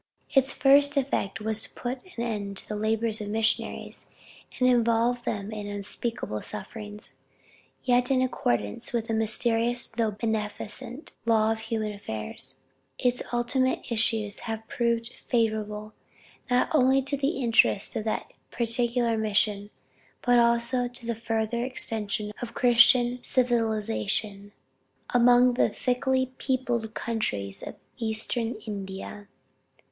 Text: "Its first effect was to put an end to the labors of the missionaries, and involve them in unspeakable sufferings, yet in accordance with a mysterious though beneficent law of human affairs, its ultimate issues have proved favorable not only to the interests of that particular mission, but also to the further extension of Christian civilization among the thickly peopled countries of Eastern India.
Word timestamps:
"Its 0.33 0.51
first 0.51 0.97
effect 0.97 1.41
was 1.41 1.61
to 1.61 1.79
put 1.79 2.01
an 2.17 2.23
end 2.23 2.57
to 2.57 2.67
the 2.67 2.75
labors 2.75 3.21
of 3.21 3.27
the 3.27 3.33
missionaries, 3.33 4.15
and 4.57 4.67
involve 4.67 5.23
them 5.25 5.51
in 5.51 5.67
unspeakable 5.67 6.41
sufferings, 6.41 7.19
yet 7.83 8.09
in 8.09 8.19
accordance 8.19 8.93
with 8.93 9.11
a 9.11 9.13
mysterious 9.13 9.85
though 9.87 10.09
beneficent 10.09 11.11
law 11.27 11.51
of 11.51 11.59
human 11.59 11.93
affairs, 11.93 12.61
its 12.97 13.21
ultimate 13.31 13.85
issues 13.91 14.39
have 14.49 14.67
proved 14.67 15.13
favorable 15.27 15.93
not 16.49 16.67
only 16.73 17.03
to 17.03 17.15
the 17.15 17.37
interests 17.37 17.95
of 17.95 18.03
that 18.03 18.33
particular 18.49 19.15
mission, 19.19 19.69
but 20.23 20.39
also 20.39 20.87
to 20.87 21.05
the 21.05 21.13
further 21.13 21.63
extension 21.63 22.31
of 22.41 22.55
Christian 22.55 23.19
civilization 23.21 24.51
among 25.13 25.53
the 25.53 25.69
thickly 25.69 26.33
peopled 26.39 26.95
countries 26.95 27.61
of 27.61 27.75
Eastern 27.99 28.55
India. 28.65 29.27